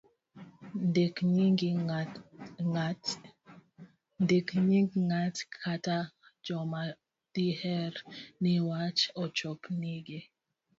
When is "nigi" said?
9.81-10.19